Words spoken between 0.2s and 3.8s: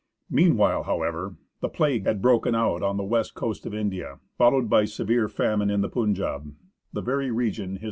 Meanwhile, however, the plague had broken out on the west coast of